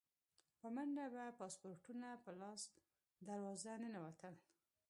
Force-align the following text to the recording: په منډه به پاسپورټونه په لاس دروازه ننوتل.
په 0.59 0.67
منډه 0.75 1.05
به 1.13 1.25
پاسپورټونه 1.39 2.07
په 2.23 2.31
لاس 2.41 2.61
دروازه 3.27 3.73
ننوتل. 3.81 4.35